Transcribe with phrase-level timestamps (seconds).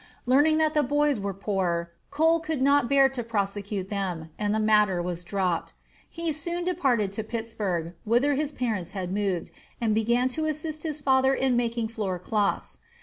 [0.25, 4.59] Learning that the boys were poor, Cole could not bear to prosecute them; and the
[4.59, 5.75] matter was dropped.
[6.09, 10.99] He soon departed to Pittsburgh, whither his parents had moved, and began to assist his
[10.99, 12.79] father in making floor cloths.